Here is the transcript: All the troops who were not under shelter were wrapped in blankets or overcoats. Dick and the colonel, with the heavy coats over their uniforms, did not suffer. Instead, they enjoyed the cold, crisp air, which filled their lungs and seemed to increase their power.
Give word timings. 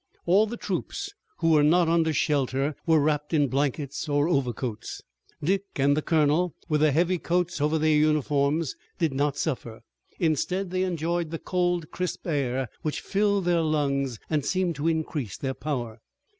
All 0.25 0.47
the 0.47 0.57
troops 0.57 1.13
who 1.41 1.51
were 1.51 1.61
not 1.61 1.87
under 1.87 2.11
shelter 2.11 2.75
were 2.87 2.99
wrapped 2.99 3.35
in 3.35 3.47
blankets 3.49 4.09
or 4.09 4.27
overcoats. 4.27 5.03
Dick 5.43 5.65
and 5.75 5.95
the 5.95 6.01
colonel, 6.01 6.55
with 6.67 6.81
the 6.81 6.91
heavy 6.91 7.19
coats 7.19 7.61
over 7.61 7.77
their 7.77 7.95
uniforms, 7.95 8.75
did 8.97 9.13
not 9.13 9.37
suffer. 9.37 9.81
Instead, 10.17 10.71
they 10.71 10.81
enjoyed 10.81 11.29
the 11.29 11.37
cold, 11.37 11.91
crisp 11.91 12.25
air, 12.25 12.67
which 12.81 12.99
filled 12.99 13.45
their 13.45 13.61
lungs 13.61 14.17
and 14.27 14.43
seemed 14.43 14.73
to 14.77 14.87
increase 14.87 15.37
their 15.37 15.53
power. 15.53 15.99